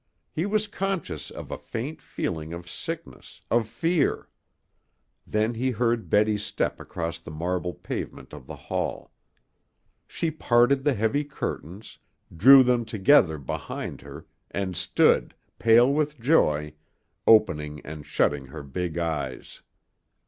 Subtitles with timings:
[0.31, 4.29] He was conscious of a faint feeling of sickness, of fear.
[5.27, 9.11] Then he heard Betty's step across the marble pavement of the hall.
[10.07, 11.99] She parted the heavy curtains,
[12.35, 16.73] drew them together behind her, and stood, pale with joy,
[17.27, 19.61] opening and shutting her big eyes.